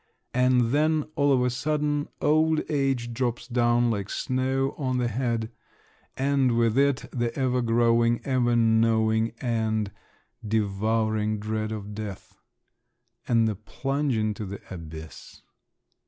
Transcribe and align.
And 0.33 0.71
then, 0.71 1.03
all 1.15 1.31
of 1.31 1.43
a 1.43 1.51
sudden, 1.51 2.07
old 2.21 2.59
age 2.71 3.13
drops 3.13 3.47
down 3.47 3.91
like 3.91 4.09
snow 4.09 4.73
on 4.75 4.97
the 4.97 5.07
head, 5.07 5.51
and 6.17 6.57
with 6.57 6.75
it 6.75 7.05
the 7.11 7.31
ever 7.37 7.61
growing, 7.61 8.19
ever 8.25 8.55
gnawing, 8.55 9.33
and 9.41 9.91
devouring 10.43 11.37
dread 11.37 11.71
of 11.71 11.93
death… 11.93 12.35
and 13.27 13.47
the 13.47 13.53
plunge 13.53 14.17
into 14.17 14.43
the 14.47 14.59
abyss! 14.73 15.43